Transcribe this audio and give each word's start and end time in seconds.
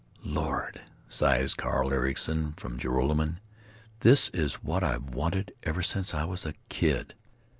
"Lord!" 0.25 0.81
sighs 1.09 1.53
Carl 1.53 1.93
Ericson 1.93 2.53
from 2.53 2.79
Joralemon, 2.79 3.39
"this 3.99 4.29
is 4.29 4.55
what 4.63 4.83
I've 4.83 5.13
wanted 5.13 5.53
ever 5.61 5.83
since 5.83 6.15
I 6.15 6.25
was 6.25 6.43
a 6.43 6.55
kid." 6.69 7.13